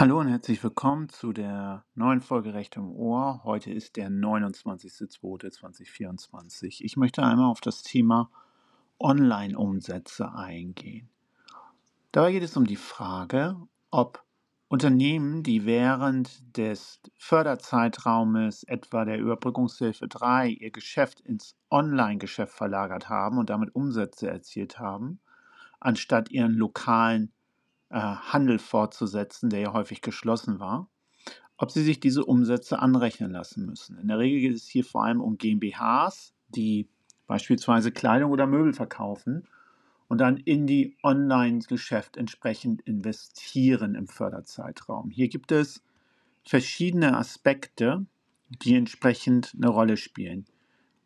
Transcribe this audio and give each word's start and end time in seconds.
Hallo 0.00 0.20
und 0.20 0.28
herzlich 0.28 0.62
willkommen 0.62 1.08
zu 1.08 1.32
der 1.32 1.84
neuen 1.96 2.20
Folge 2.20 2.54
Recht 2.54 2.76
im 2.76 2.92
Ohr. 2.92 3.40
Heute 3.42 3.72
ist 3.72 3.96
der 3.96 4.10
29.02.2024. 4.10 6.84
Ich 6.84 6.96
möchte 6.96 7.24
einmal 7.24 7.50
auf 7.50 7.60
das 7.60 7.82
Thema 7.82 8.30
Online-Umsätze 9.00 10.32
eingehen. 10.32 11.08
Dabei 12.12 12.30
geht 12.30 12.44
es 12.44 12.56
um 12.56 12.64
die 12.64 12.76
Frage, 12.76 13.56
ob 13.90 14.22
Unternehmen, 14.68 15.42
die 15.42 15.66
während 15.66 16.56
des 16.56 17.00
Förderzeitraumes 17.16 18.62
etwa 18.62 19.04
der 19.04 19.18
Überbrückungshilfe 19.18 20.06
3 20.06 20.50
ihr 20.50 20.70
Geschäft 20.70 21.18
ins 21.22 21.56
Online-Geschäft 21.72 22.52
verlagert 22.52 23.08
haben 23.08 23.36
und 23.36 23.50
damit 23.50 23.74
Umsätze 23.74 24.30
erzielt 24.30 24.78
haben, 24.78 25.18
anstatt 25.80 26.30
ihren 26.30 26.54
lokalen 26.54 27.32
äh, 27.90 27.98
Handel 27.98 28.58
fortzusetzen, 28.58 29.50
der 29.50 29.60
ja 29.60 29.72
häufig 29.72 30.00
geschlossen 30.00 30.60
war, 30.60 30.88
ob 31.56 31.70
sie 31.70 31.82
sich 31.82 32.00
diese 32.00 32.24
Umsätze 32.24 32.78
anrechnen 32.78 33.32
lassen 33.32 33.66
müssen. 33.66 33.98
In 33.98 34.08
der 34.08 34.18
Regel 34.18 34.40
geht 34.40 34.56
es 34.56 34.68
hier 34.68 34.84
vor 34.84 35.04
allem 35.04 35.20
um 35.20 35.38
GmbHs, 35.38 36.34
die 36.48 36.88
beispielsweise 37.26 37.92
Kleidung 37.92 38.30
oder 38.30 38.46
Möbel 38.46 38.72
verkaufen 38.72 39.46
und 40.08 40.18
dann 40.18 40.38
in 40.38 40.66
die 40.66 40.96
Online-Geschäft 41.02 42.16
entsprechend 42.16 42.80
investieren 42.82 43.94
im 43.94 44.06
Förderzeitraum. 44.06 45.10
Hier 45.10 45.28
gibt 45.28 45.52
es 45.52 45.82
verschiedene 46.44 47.16
Aspekte, 47.16 48.06
die 48.48 48.74
entsprechend 48.74 49.54
eine 49.54 49.68
Rolle 49.68 49.96
spielen. 49.96 50.46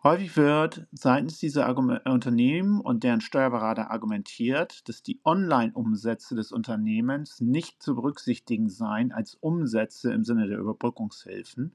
Häufig 0.05 0.37
wird 0.37 0.89
seitens 0.91 1.39
dieser 1.39 1.67
Argument 1.67 2.05
Unternehmen 2.07 2.81
und 2.81 3.05
deren 3.05 3.21
Steuerberater 3.21 3.93
argumentiert, 3.93 4.89
dass 4.89 5.05
die 5.05 5.21
Online-Umsätze 5.25 6.35
des 6.35 6.51
Unternehmens 6.51 7.41
nicht 7.41 7.81
zu 7.81 7.95
berücksichtigen 7.95 8.69
seien 8.69 9.13
als 9.13 9.37
Umsätze 9.37 10.13
im 10.13 10.25
Sinne 10.25 10.49
der 10.49 10.59
Überbrückungshilfen, 10.59 11.73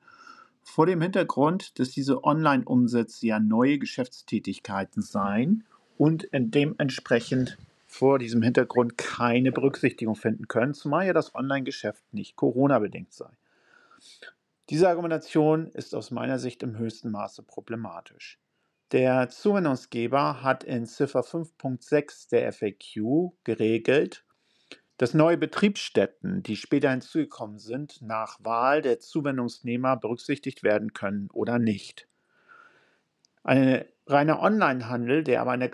vor 0.61 0.85
dem 0.85 1.01
Hintergrund, 1.01 1.79
dass 1.79 1.91
diese 1.91 2.25
Online-Umsätze 2.25 3.27
ja 3.27 3.39
neue 3.39 3.79
Geschäftstätigkeiten 3.79 5.01
seien 5.01 5.63
und 5.97 6.27
dementsprechend 6.33 7.57
vor 7.85 8.19
diesem 8.19 8.41
Hintergrund 8.41 8.97
keine 8.97 9.53
Berücksichtigung 9.53 10.17
finden 10.17 10.49
können, 10.49 10.73
zumal 10.73 11.07
ja 11.07 11.13
das 11.13 11.33
Online-Geschäft 11.33 12.03
nicht 12.11 12.35
Corona-bedingt 12.35 13.13
sei. 13.13 13.29
Diese 14.69 14.89
Argumentation 14.89 15.71
ist 15.71 15.95
aus 15.95 16.11
meiner 16.11 16.39
Sicht 16.39 16.61
im 16.61 16.77
höchsten 16.77 17.09
Maße 17.09 17.41
problematisch. 17.41 18.37
Der 18.91 19.29
Zuwendungsgeber 19.29 20.43
hat 20.43 20.65
in 20.65 20.85
Ziffer 20.85 21.21
5.6 21.21 22.29
der 22.29 22.51
FAQ 22.51 23.33
geregelt, 23.45 24.25
dass 24.97 25.13
neue 25.13 25.37
Betriebsstätten, 25.37 26.43
die 26.43 26.57
später 26.57 26.91
hinzugekommen 26.91 27.59
sind, 27.59 28.01
nach 28.01 28.43
Wahl 28.43 28.81
der 28.81 28.99
Zuwendungsnehmer 28.99 29.95
berücksichtigt 29.95 30.63
werden 30.63 30.91
können 30.91 31.29
oder 31.31 31.59
nicht. 31.59 32.09
Ein 33.43 33.85
reiner 34.05 34.41
Onlinehandel, 34.41 35.23
der 35.23 35.39
aber 35.39 35.55
der 35.55 35.69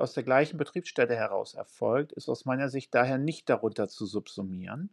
aus 0.00 0.14
der 0.14 0.24
gleichen 0.24 0.58
Betriebsstätte 0.58 1.14
heraus 1.14 1.54
erfolgt, 1.54 2.12
ist 2.12 2.28
aus 2.28 2.46
meiner 2.46 2.68
Sicht 2.68 2.92
daher 2.96 3.18
nicht 3.18 3.48
darunter 3.48 3.88
zu 3.88 4.06
subsumieren 4.06 4.90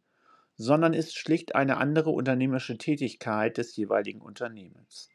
sondern 0.59 0.93
ist 0.93 1.17
schlicht 1.17 1.55
eine 1.55 1.77
andere 1.77 2.09
unternehmerische 2.09 2.77
Tätigkeit 2.77 3.57
des 3.57 3.77
jeweiligen 3.77 4.19
Unternehmens. 4.19 5.07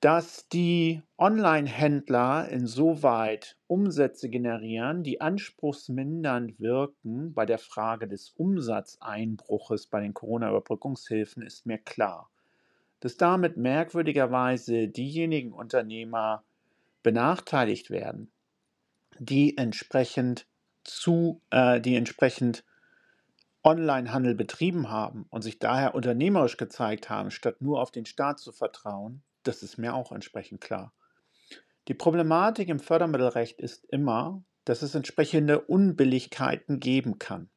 Dass 0.00 0.46
die 0.48 1.02
Online-Händler 1.16 2.48
insoweit 2.50 3.56
Umsätze 3.66 4.28
generieren, 4.28 5.02
die 5.02 5.22
anspruchsmindernd 5.22 6.60
wirken 6.60 7.32
bei 7.32 7.46
der 7.46 7.58
Frage 7.58 8.06
des 8.06 8.30
Umsatzeinbruches 8.36 9.86
bei 9.86 10.00
den 10.00 10.12
Corona-Überbrückungshilfen, 10.12 11.42
ist 11.42 11.64
mir 11.64 11.78
klar. 11.78 12.30
Dass 13.00 13.16
damit 13.16 13.56
merkwürdigerweise 13.56 14.88
diejenigen 14.88 15.52
Unternehmer 15.52 16.44
benachteiligt 17.02 17.88
werden, 17.88 18.30
die 19.18 19.56
entsprechend 19.56 20.46
zu, 20.84 21.40
äh, 21.50 21.80
die 21.80 21.96
entsprechend 21.96 22.64
Onlinehandel 23.62 24.34
betrieben 24.34 24.88
haben 24.88 25.26
und 25.30 25.42
sich 25.42 25.58
daher 25.58 25.94
unternehmerisch 25.94 26.56
gezeigt 26.56 27.10
haben, 27.10 27.30
statt 27.30 27.60
nur 27.60 27.80
auf 27.80 27.90
den 27.90 28.06
Staat 28.06 28.38
zu 28.38 28.52
vertrauen, 28.52 29.22
das 29.42 29.62
ist 29.62 29.76
mir 29.76 29.94
auch 29.94 30.12
entsprechend 30.12 30.60
klar. 30.60 30.92
Die 31.88 31.94
Problematik 31.94 32.68
im 32.68 32.78
Fördermittelrecht 32.78 33.60
ist 33.60 33.84
immer, 33.86 34.42
dass 34.64 34.82
es 34.82 34.94
entsprechende 34.94 35.60
Unbilligkeiten 35.60 36.80
geben 36.80 37.18
kann. 37.18 37.50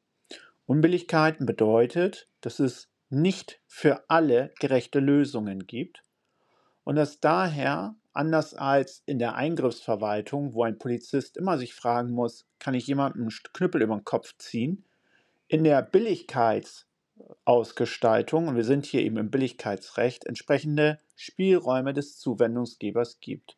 Unbilligkeiten 0.66 1.46
bedeutet, 1.46 2.28
dass 2.40 2.58
es 2.58 2.90
nicht 3.10 3.60
für 3.66 4.04
alle 4.08 4.52
gerechte 4.58 5.00
Lösungen 5.00 5.66
gibt 5.66 6.02
und 6.84 6.96
dass 6.96 7.20
daher, 7.20 7.94
anders 8.12 8.54
als 8.54 9.02
in 9.06 9.18
der 9.18 9.34
Eingriffsverwaltung, 9.34 10.54
wo 10.54 10.64
ein 10.64 10.78
Polizist 10.78 11.36
immer 11.36 11.58
sich 11.58 11.74
fragen 11.74 12.10
muss, 12.10 12.46
kann 12.58 12.74
ich 12.74 12.86
jemandem 12.86 13.22
einen 13.22 13.32
Knüppel 13.52 13.82
über 13.82 13.96
den 13.96 14.04
Kopf 14.04 14.36
ziehen, 14.38 14.84
in 15.48 15.64
der 15.64 15.82
Billigkeitsausgestaltung, 15.82 18.48
und 18.48 18.56
wir 18.56 18.64
sind 18.64 18.86
hier 18.86 19.02
eben 19.02 19.16
im 19.16 19.30
Billigkeitsrecht, 19.30 20.26
entsprechende 20.26 20.98
Spielräume 21.16 21.92
des 21.92 22.18
Zuwendungsgebers 22.18 23.20
gibt. 23.20 23.56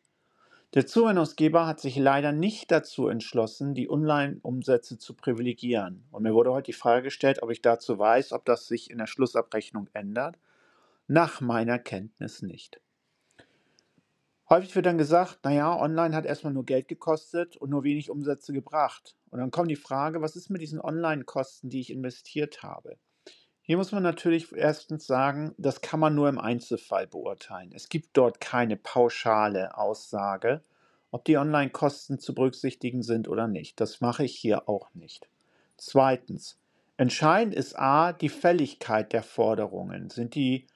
Der 0.73 0.85
Zuwendungsgeber 0.85 1.65
hat 1.65 1.79
sich 1.79 1.95
leider 1.95 2.33
nicht 2.33 2.71
dazu 2.71 3.07
entschlossen, 3.07 3.73
die 3.73 3.89
Online-Umsätze 3.89 4.97
zu 4.97 5.13
privilegieren. 5.13 6.03
Und 6.11 6.23
mir 6.23 6.33
wurde 6.33 6.51
heute 6.51 6.67
die 6.67 6.73
Frage 6.73 7.03
gestellt, 7.03 7.41
ob 7.41 7.51
ich 7.51 7.61
dazu 7.61 7.97
weiß, 7.97 8.33
ob 8.33 8.43
das 8.45 8.67
sich 8.67 8.91
in 8.91 8.97
der 8.97 9.07
Schlussabrechnung 9.07 9.89
ändert. 9.93 10.37
Nach 11.07 11.39
meiner 11.39 11.79
Kenntnis 11.79 12.41
nicht. 12.41 12.81
Häufig 14.49 14.75
wird 14.75 14.85
dann 14.85 14.97
gesagt, 14.97 15.39
naja, 15.43 15.77
online 15.77 16.15
hat 16.15 16.25
erstmal 16.25 16.53
nur 16.53 16.65
Geld 16.65 16.87
gekostet 16.87 17.57
und 17.57 17.69
nur 17.69 17.83
wenig 17.83 18.09
Umsätze 18.09 18.53
gebracht. 18.53 19.16
Und 19.29 19.39
dann 19.39 19.51
kommt 19.51 19.71
die 19.71 19.75
Frage, 19.75 20.21
was 20.21 20.35
ist 20.35 20.49
mit 20.49 20.61
diesen 20.61 20.81
Online-Kosten, 20.81 21.69
die 21.69 21.79
ich 21.79 21.91
investiert 21.91 22.63
habe? 22.63 22.97
Hier 23.61 23.75
muss 23.75 23.91
man 23.91 24.01
natürlich 24.01 24.53
erstens 24.53 25.05
sagen, 25.05 25.53
das 25.57 25.81
kann 25.81 25.99
man 25.99 26.15
nur 26.15 26.29
im 26.29 26.39
Einzelfall 26.39 27.05
beurteilen. 27.05 27.73
Es 27.75 27.89
gibt 27.89 28.11
dort 28.13 28.39
keine 28.39 28.77
pauschale 28.77 29.77
Aussage, 29.77 30.61
ob 31.11 31.25
die 31.25 31.37
Online-Kosten 31.37 32.17
zu 32.19 32.33
berücksichtigen 32.33 33.03
sind 33.03 33.27
oder 33.27 33.49
nicht. 33.49 33.81
Das 33.81 33.99
mache 33.99 34.23
ich 34.23 34.35
hier 34.35 34.69
auch 34.69 34.93
nicht. 34.93 35.27
Zweitens, 35.75 36.57
entscheidend 36.95 37.53
ist 37.55 37.77
A, 37.77 38.13
die 38.13 38.29
Fälligkeit 38.29 39.11
der 39.11 39.23
Forderungen. 39.23 40.09
Sind 40.09 40.35
die, 40.35 40.67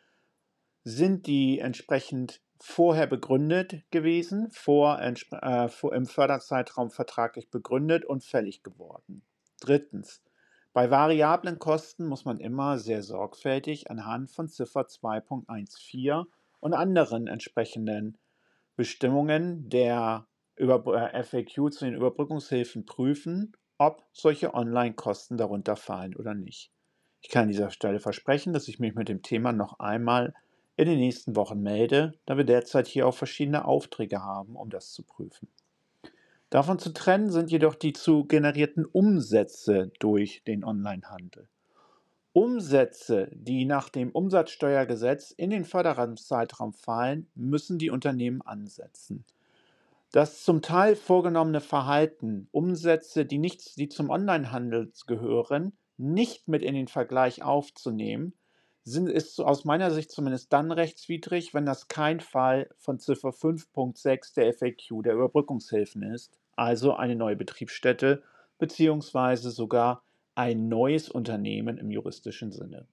sind 0.84 1.28
die 1.28 1.60
entsprechend 1.60 2.42
vorher 2.62 3.08
begründet 3.08 3.84
gewesen, 3.90 4.52
vor, 4.52 5.02
äh, 5.02 5.68
vor, 5.68 5.94
im 5.94 6.06
Förderzeitraum 6.06 6.92
vertraglich 6.92 7.50
begründet 7.50 8.06
und 8.06 8.24
fällig 8.24 8.64
geworden. 8.64 9.24
Drittens. 9.60 10.22
Bei 10.74 10.90
variablen 10.90 11.60
Kosten 11.60 12.06
muss 12.06 12.24
man 12.24 12.40
immer 12.40 12.78
sehr 12.78 13.02
sorgfältig 13.04 13.90
anhand 13.90 14.32
von 14.32 14.48
Ziffer 14.48 14.82
2.14 14.82 16.26
und 16.60 16.74
anderen 16.74 17.28
entsprechenden 17.28 18.18
Bestimmungen 18.76 19.68
der 19.70 20.28
Über 20.56 21.14
äh, 21.14 21.24
FAQ 21.24 21.74
zu 21.74 21.86
den 21.86 21.96
Überbrückungshilfen 21.96 22.86
prüfen, 22.86 23.54
ob 23.80 24.06
solche 24.14 24.54
Online-Kosten 24.54 25.36
darunter 25.36 25.76
fallen 25.76 26.16
oder 26.16 26.36
nicht. 26.36 26.72
Ich 27.22 27.30
kann 27.30 27.44
an 27.44 27.50
dieser 27.50 27.72
Stelle 27.72 28.00
versprechen, 28.00 28.54
dass 28.54 28.68
ich 28.68 28.80
mich 28.80 28.94
mit 28.94 29.10
dem 29.10 29.24
Thema 29.24 29.52
noch 29.52 29.80
einmal 29.80 30.34
in 30.82 30.88
den 30.88 31.00
nächsten 31.00 31.36
Wochen 31.36 31.62
melde, 31.62 32.14
da 32.26 32.38
wir 32.38 32.44
derzeit 32.44 32.88
hier 32.88 33.08
auch 33.08 33.14
verschiedene 33.14 33.66
Aufträge 33.66 34.24
haben, 34.24 34.56
um 34.56 34.72
das 34.72 34.92
zu 34.92 35.04
prüfen. 35.04 35.48
Davon 36.50 36.80
zu 36.80 36.92
trennen 36.92 37.30
sind 37.30 37.52
jedoch 37.52 37.76
die 37.76 37.94
zu 37.94 38.26
generierten 38.26 38.86
Umsätze 38.86 39.92
durch 40.00 40.44
den 40.48 40.64
Onlinehandel. 40.64 41.48
Umsätze, 42.34 43.30
die 43.32 43.66
nach 43.66 43.90
dem 43.90 44.10
Umsatzsteuergesetz 44.10 45.30
in 45.30 45.52
den 45.52 45.66
Förderungszeitraum 45.66 46.74
fallen, 46.74 47.30
müssen 47.36 47.78
die 47.78 47.92
Unternehmen 47.92 48.42
ansetzen. 48.42 49.24
Das 50.12 50.44
zum 50.44 50.64
Teil 50.64 50.96
vorgenommene 50.96 51.62
Verhalten, 51.62 52.48
Umsätze, 52.52 53.24
die, 53.24 53.38
nicht, 53.38 53.78
die 53.78 53.88
zum 53.88 54.10
Onlinehandel 54.10 54.92
gehören, 55.06 55.74
nicht 55.98 56.48
mit 56.48 56.64
in 56.64 56.74
den 56.74 56.88
Vergleich 56.88 57.44
aufzunehmen, 57.44 58.34
sind, 58.84 59.10
ist 59.10 59.40
aus 59.40 59.66
meiner 59.66 59.92
Sicht 59.92 60.12
zumindest 60.12 60.52
dann 60.54 60.72
rechtswidrig, 60.72 61.54
wenn 61.54 61.66
das 61.66 61.88
kein 61.88 62.20
Fall 62.20 62.70
von 62.78 63.00
Ziffer 63.00 63.30
5.6 63.30 64.34
der 64.36 64.54
FAQ 64.54 65.04
der 65.04 65.14
Überbrückungshilfen 65.14 66.04
ist, 66.04 66.40
also 66.56 66.94
eine 66.94 67.16
neue 67.16 67.36
Betriebsstätte 67.36 68.24
beziehungsweise 68.58 69.50
sogar 69.50 70.04
ein 70.36 70.70
neues 70.70 71.10
Unternehmen 71.10 71.78
im 71.78 71.92
juristischen 71.92 72.52
Sinne. 72.52 72.88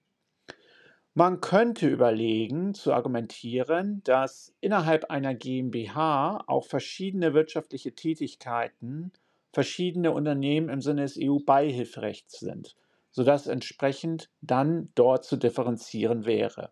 Man 1.13 1.41
könnte 1.41 1.87
überlegen, 1.87 2.73
zu 2.73 2.93
argumentieren, 2.93 4.01
dass 4.03 4.53
innerhalb 4.61 5.05
einer 5.05 5.33
GmbH 5.35 6.43
auch 6.47 6.65
verschiedene 6.65 7.33
wirtschaftliche 7.33 7.93
Tätigkeiten 7.93 9.11
verschiedene 9.51 10.11
Unternehmen 10.11 10.69
im 10.69 10.81
Sinne 10.81 11.01
des 11.01 11.19
EU-Beihilferechts 11.21 12.39
sind. 12.39 12.75
Sodass 13.11 13.47
entsprechend 13.47 14.29
dann 14.41 14.89
dort 14.95 15.25
zu 15.25 15.37
differenzieren 15.37 16.25
wäre. 16.25 16.71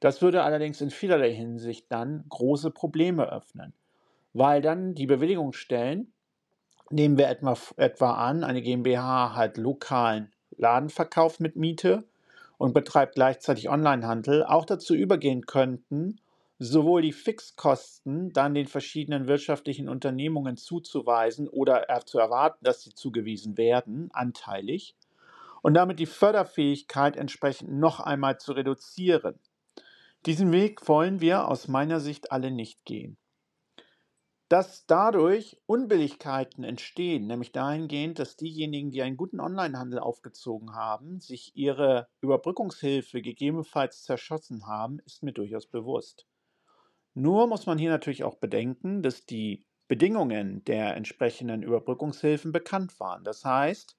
Das 0.00 0.22
würde 0.22 0.42
allerdings 0.42 0.80
in 0.80 0.90
vielerlei 0.90 1.32
Hinsicht 1.32 1.86
dann 1.90 2.24
große 2.28 2.70
Probleme 2.70 3.30
öffnen, 3.30 3.74
weil 4.32 4.62
dann 4.62 4.94
die 4.94 5.06
Bewilligungsstellen, 5.06 6.12
nehmen 6.90 7.18
wir 7.18 7.28
etwa, 7.28 7.56
etwa 7.76 8.14
an, 8.14 8.42
eine 8.42 8.62
GmbH 8.62 9.36
hat 9.36 9.58
lokalen 9.58 10.32
Ladenverkauf 10.56 11.38
mit 11.38 11.56
Miete 11.56 12.04
und 12.58 12.72
betreibt 12.72 13.14
gleichzeitig 13.14 13.68
Onlinehandel, 13.68 14.44
auch 14.44 14.64
dazu 14.64 14.94
übergehen 14.94 15.46
könnten, 15.46 16.20
sowohl 16.58 17.00
die 17.00 17.12
Fixkosten 17.12 18.32
dann 18.34 18.54
den 18.54 18.66
verschiedenen 18.66 19.26
wirtschaftlichen 19.26 19.88
Unternehmungen 19.88 20.58
zuzuweisen 20.58 21.48
oder 21.48 21.86
zu 22.04 22.18
erwarten, 22.18 22.62
dass 22.62 22.82
sie 22.82 22.94
zugewiesen 22.94 23.56
werden, 23.56 24.10
anteilig, 24.12 24.94
und 25.62 25.74
damit 25.74 25.98
die 25.98 26.06
Förderfähigkeit 26.06 27.16
entsprechend 27.16 27.72
noch 27.72 28.00
einmal 28.00 28.38
zu 28.38 28.52
reduzieren. 28.52 29.38
Diesen 30.26 30.52
Weg 30.52 30.86
wollen 30.88 31.20
wir 31.20 31.48
aus 31.48 31.68
meiner 31.68 32.00
Sicht 32.00 32.32
alle 32.32 32.50
nicht 32.50 32.84
gehen. 32.84 33.16
Dass 34.50 34.84
dadurch 34.84 35.56
Unbilligkeiten 35.66 36.64
entstehen, 36.64 37.28
nämlich 37.28 37.52
dahingehend, 37.52 38.18
dass 38.18 38.36
diejenigen, 38.36 38.90
die 38.90 39.00
einen 39.00 39.16
guten 39.16 39.38
Onlinehandel 39.38 40.00
aufgezogen 40.00 40.74
haben, 40.74 41.20
sich 41.20 41.52
ihre 41.54 42.08
Überbrückungshilfe 42.20 43.22
gegebenenfalls 43.22 44.02
zerschossen 44.02 44.66
haben, 44.66 44.98
ist 45.06 45.22
mir 45.22 45.32
durchaus 45.32 45.68
bewusst. 45.68 46.26
Nur 47.14 47.46
muss 47.46 47.66
man 47.66 47.78
hier 47.78 47.90
natürlich 47.90 48.24
auch 48.24 48.36
bedenken, 48.36 49.02
dass 49.02 49.24
die 49.24 49.64
Bedingungen 49.86 50.64
der 50.64 50.96
entsprechenden 50.96 51.62
Überbrückungshilfen 51.62 52.52
bekannt 52.52 52.98
waren. 52.98 53.24
Das 53.24 53.44
heißt, 53.44 53.96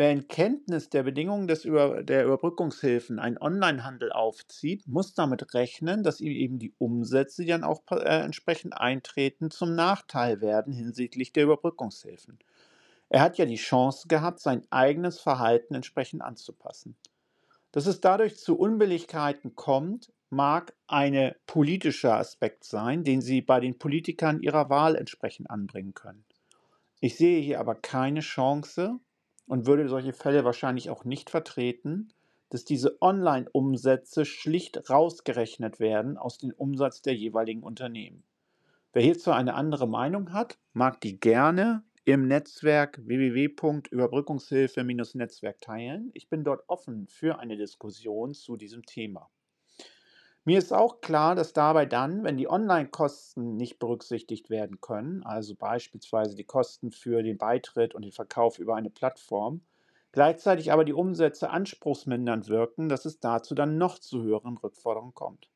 Wer 0.00 0.12
in 0.12 0.28
Kenntnis 0.28 0.88
der 0.88 1.02
Bedingungen 1.02 1.46
des 1.46 1.66
Über 1.66 2.02
der 2.02 2.24
Überbrückungshilfen 2.24 3.18
einen 3.18 3.36
Onlinehandel 3.36 4.12
aufzieht, 4.12 4.88
muss 4.88 5.12
damit 5.12 5.52
rechnen, 5.52 6.02
dass 6.02 6.22
ihm 6.22 6.32
eben 6.32 6.58
die 6.58 6.72
Umsätze, 6.78 7.42
die 7.42 7.50
dann 7.50 7.64
auch 7.64 7.82
äh, 7.90 8.22
entsprechend 8.24 8.80
eintreten, 8.80 9.50
zum 9.50 9.74
Nachteil 9.74 10.40
werden 10.40 10.72
hinsichtlich 10.72 11.34
der 11.34 11.44
Überbrückungshilfen. 11.44 12.38
Er 13.10 13.20
hat 13.20 13.36
ja 13.36 13.44
die 13.44 13.56
Chance 13.56 14.08
gehabt, 14.08 14.40
sein 14.40 14.62
eigenes 14.70 15.20
Verhalten 15.20 15.74
entsprechend 15.74 16.22
anzupassen. 16.22 16.96
Dass 17.70 17.84
es 17.84 18.00
dadurch 18.00 18.38
zu 18.38 18.58
Unbilligkeiten 18.58 19.54
kommt, 19.54 20.14
mag 20.30 20.72
ein 20.86 21.34
politischer 21.46 22.16
Aspekt 22.16 22.64
sein, 22.64 23.04
den 23.04 23.20
Sie 23.20 23.42
bei 23.42 23.60
den 23.60 23.78
Politikern 23.78 24.40
Ihrer 24.40 24.70
Wahl 24.70 24.96
entsprechend 24.96 25.50
anbringen 25.50 25.92
können. 25.92 26.24
Ich 27.00 27.18
sehe 27.18 27.42
hier 27.42 27.60
aber 27.60 27.74
keine 27.74 28.20
Chance, 28.20 28.98
und 29.50 29.66
würde 29.66 29.86
solche 29.88 30.12
Fälle 30.12 30.44
wahrscheinlich 30.44 30.90
auch 30.90 31.04
nicht 31.04 31.28
vertreten, 31.28 32.12
dass 32.50 32.64
diese 32.64 33.02
Online-Umsätze 33.02 34.24
schlicht 34.24 34.88
rausgerechnet 34.88 35.80
werden 35.80 36.16
aus 36.16 36.38
dem 36.38 36.52
Umsatz 36.52 37.02
der 37.02 37.16
jeweiligen 37.16 37.64
Unternehmen. 37.64 38.22
Wer 38.92 39.02
hierzu 39.02 39.32
eine 39.32 39.54
andere 39.54 39.88
Meinung 39.88 40.32
hat, 40.32 40.56
mag 40.72 41.00
die 41.00 41.18
gerne 41.18 41.82
im 42.04 42.28
Netzwerk 42.28 43.00
www.überbrückungshilfe-netzwerk 43.04 45.60
teilen. 45.60 46.12
Ich 46.14 46.28
bin 46.28 46.44
dort 46.44 46.62
offen 46.68 47.08
für 47.08 47.40
eine 47.40 47.56
Diskussion 47.56 48.34
zu 48.34 48.56
diesem 48.56 48.86
Thema. 48.86 49.30
Mir 50.44 50.58
ist 50.58 50.72
auch 50.72 51.00
klar, 51.00 51.34
dass 51.34 51.52
dabei 51.52 51.86
dann, 51.86 52.24
wenn 52.24 52.36
die 52.36 52.48
Online-Kosten 52.48 53.56
nicht 53.56 53.78
berücksichtigt 53.78 54.50
werden 54.50 54.80
können, 54.80 55.22
also 55.22 55.54
beispielsweise 55.54 56.34
die 56.34 56.44
Kosten 56.44 56.92
für 56.92 57.22
den 57.22 57.38
Beitritt 57.38 57.94
und 57.94 58.02
den 58.02 58.12
Verkauf 58.12 58.58
über 58.58 58.74
eine 58.74 58.90
Plattform, 58.90 59.62
gleichzeitig 60.12 60.72
aber 60.72 60.84
die 60.84 60.92
Umsätze 60.92 61.50
anspruchsmindernd 61.50 62.48
wirken, 62.48 62.88
dass 62.88 63.04
es 63.04 63.20
dazu 63.20 63.54
dann 63.54 63.78
noch 63.78 63.98
zu 63.98 64.22
höheren 64.22 64.56
Rückforderungen 64.58 65.14
kommt. 65.14 65.50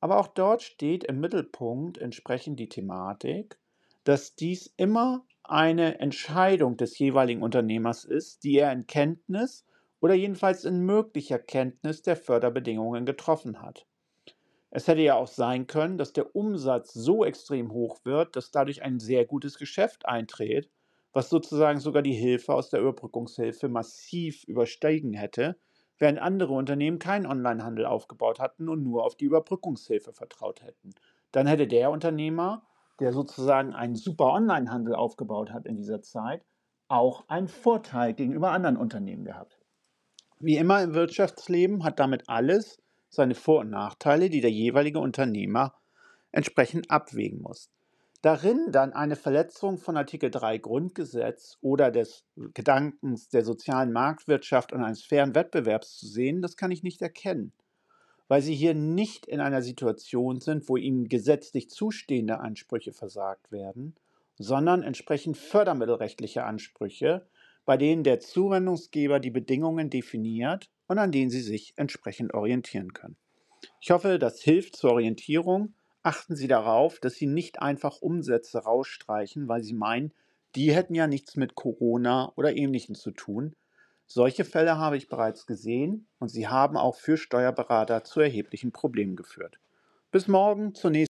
Aber 0.00 0.18
auch 0.18 0.28
dort 0.28 0.62
steht 0.62 1.04
im 1.04 1.20
Mittelpunkt 1.20 1.98
entsprechend 1.98 2.58
die 2.60 2.68
Thematik, 2.70 3.58
dass 4.04 4.34
dies 4.34 4.72
immer 4.76 5.26
eine 5.44 6.00
Entscheidung 6.00 6.76
des 6.76 6.98
jeweiligen 6.98 7.42
Unternehmers 7.42 8.04
ist, 8.04 8.44
die 8.44 8.56
er 8.58 8.72
in 8.72 8.86
Kenntnis 8.86 9.66
oder 10.00 10.14
jedenfalls 10.14 10.64
in 10.64 10.80
möglicher 10.86 11.38
Kenntnis 11.38 12.02
der 12.02 12.16
Förderbedingungen 12.16 13.06
getroffen 13.06 13.62
hat. 13.62 13.86
Es 14.70 14.88
hätte 14.88 15.00
ja 15.02 15.14
auch 15.14 15.28
sein 15.28 15.66
können, 15.66 15.96
dass 15.96 16.12
der 16.12 16.34
Umsatz 16.34 16.92
so 16.92 17.24
extrem 17.24 17.72
hoch 17.72 18.04
wird, 18.04 18.36
dass 18.36 18.50
dadurch 18.50 18.82
ein 18.82 18.98
sehr 18.98 19.24
gutes 19.24 19.58
Geschäft 19.58 20.06
eintritt, 20.06 20.70
was 21.12 21.30
sozusagen 21.30 21.80
sogar 21.80 22.02
die 22.02 22.14
Hilfe 22.14 22.52
aus 22.52 22.68
der 22.68 22.80
Überbrückungshilfe 22.80 23.68
massiv 23.68 24.44
übersteigen 24.44 25.14
hätte, 25.14 25.56
während 25.98 26.18
andere 26.18 26.52
Unternehmen 26.52 26.98
keinen 26.98 27.26
Onlinehandel 27.26 27.86
aufgebaut 27.86 28.38
hatten 28.38 28.68
und 28.68 28.82
nur 28.82 29.04
auf 29.04 29.16
die 29.16 29.24
Überbrückungshilfe 29.24 30.12
vertraut 30.12 30.62
hätten. 30.62 30.90
Dann 31.32 31.46
hätte 31.46 31.66
der 31.66 31.90
Unternehmer, 31.90 32.66
der 33.00 33.12
sozusagen 33.12 33.72
einen 33.72 33.94
super 33.94 34.32
Onlinehandel 34.32 34.94
aufgebaut 34.94 35.52
hat 35.52 35.66
in 35.66 35.76
dieser 35.76 36.02
Zeit, 36.02 36.44
auch 36.88 37.28
einen 37.28 37.48
Vorteil 37.48 38.14
gegenüber 38.14 38.50
anderen 38.50 38.76
Unternehmen 38.76 39.24
gehabt. 39.24 39.58
Wie 40.38 40.56
immer 40.56 40.82
im 40.82 40.94
Wirtschaftsleben 40.94 41.82
hat 41.82 41.98
damit 41.98 42.28
alles 42.28 42.78
seine 43.16 43.34
Vor- 43.34 43.60
und 43.60 43.70
Nachteile, 43.70 44.30
die 44.30 44.40
der 44.40 44.52
jeweilige 44.52 45.00
Unternehmer 45.00 45.74
entsprechend 46.30 46.90
abwägen 46.90 47.42
muss. 47.42 47.70
Darin 48.22 48.72
dann 48.72 48.92
eine 48.92 49.16
Verletzung 49.16 49.78
von 49.78 49.96
Artikel 49.96 50.30
3 50.30 50.58
Grundgesetz 50.58 51.58
oder 51.60 51.90
des 51.90 52.24
Gedankens 52.54 53.28
der 53.28 53.44
sozialen 53.44 53.92
Marktwirtschaft 53.92 54.72
und 54.72 54.82
eines 54.82 55.04
fairen 55.04 55.34
Wettbewerbs 55.34 55.96
zu 55.98 56.06
sehen, 56.06 56.42
das 56.42 56.56
kann 56.56 56.70
ich 56.70 56.82
nicht 56.82 57.02
erkennen, 57.02 57.52
weil 58.28 58.42
Sie 58.42 58.54
hier 58.54 58.74
nicht 58.74 59.26
in 59.26 59.40
einer 59.40 59.62
Situation 59.62 60.40
sind, 60.40 60.68
wo 60.68 60.76
Ihnen 60.76 61.08
gesetzlich 61.08 61.70
zustehende 61.70 62.40
Ansprüche 62.40 62.92
versagt 62.92 63.52
werden, 63.52 63.94
sondern 64.38 64.82
entsprechend 64.82 65.36
fördermittelrechtliche 65.36 66.44
Ansprüche, 66.44 67.26
bei 67.66 67.76
denen 67.76 68.04
der 68.04 68.20
Zuwendungsgeber 68.20 69.20
die 69.20 69.30
Bedingungen 69.30 69.90
definiert 69.90 70.70
und 70.86 70.98
an 70.98 71.12
denen 71.12 71.30
Sie 71.30 71.42
sich 71.42 71.74
entsprechend 71.76 72.32
orientieren 72.32 72.94
können. 72.94 73.16
Ich 73.80 73.90
hoffe, 73.90 74.18
das 74.18 74.40
hilft 74.40 74.76
zur 74.76 74.92
Orientierung. 74.92 75.74
Achten 76.02 76.36
Sie 76.36 76.48
darauf, 76.48 77.00
dass 77.00 77.14
Sie 77.14 77.26
nicht 77.26 77.60
einfach 77.60 78.00
Umsätze 78.00 78.60
rausstreichen, 78.60 79.48
weil 79.48 79.62
Sie 79.62 79.74
meinen, 79.74 80.14
die 80.54 80.72
hätten 80.72 80.94
ja 80.94 81.06
nichts 81.06 81.36
mit 81.36 81.56
Corona 81.56 82.32
oder 82.36 82.56
ähnlichem 82.56 82.94
zu 82.94 83.10
tun. 83.10 83.54
Solche 84.06 84.44
Fälle 84.44 84.78
habe 84.78 84.96
ich 84.96 85.08
bereits 85.08 85.46
gesehen 85.46 86.06
und 86.20 86.28
sie 86.28 86.46
haben 86.46 86.76
auch 86.76 86.94
für 86.94 87.16
Steuerberater 87.16 88.04
zu 88.04 88.20
erheblichen 88.20 88.70
Problemen 88.70 89.16
geführt. 89.16 89.58
Bis 90.12 90.28
morgen 90.28 90.74
zur 90.74 90.92
nächsten. 90.92 91.12